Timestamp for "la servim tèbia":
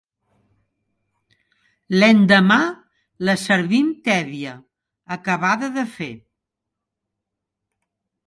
3.29-4.55